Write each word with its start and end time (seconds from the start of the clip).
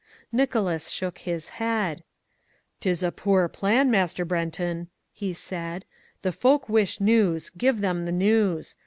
Nicholas 0.31 0.89
shook 0.89 1.19
his 1.19 1.49
head. 1.61 2.03
"'Tis 2.79 3.03
a 3.03 3.11
poor 3.11 3.47
plan, 3.47 3.91
Master 3.91 4.25
Brenton," 4.25 4.87
he 5.13 5.31
said, 5.31 5.85
"the 6.23 6.31
folk 6.31 6.67
wish 6.67 6.99
news, 6.99 7.51
give 7.51 7.81
them 7.81 8.05
the 8.05 8.11
news. 8.11 8.73